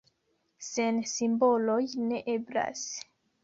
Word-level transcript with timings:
Sen 0.67 0.97
simboloj 1.11 1.79
ne 2.09 2.25
eblas. 2.37 2.91